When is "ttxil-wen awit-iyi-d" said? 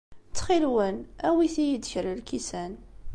0.29-1.85